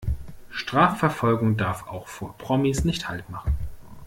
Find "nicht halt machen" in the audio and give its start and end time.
2.85-3.53